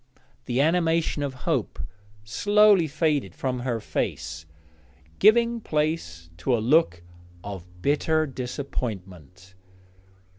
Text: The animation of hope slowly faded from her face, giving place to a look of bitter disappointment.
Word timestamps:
The 0.45 0.61
animation 0.61 1.21
of 1.21 1.35
hope 1.45 1.79
slowly 2.23 2.87
faded 2.87 3.35
from 3.35 3.59
her 3.59 3.79
face, 3.79 4.47
giving 5.19 5.59
place 5.61 6.31
to 6.37 6.57
a 6.57 6.57
look 6.57 7.03
of 7.43 7.67
bitter 7.83 8.25
disappointment. 8.25 9.53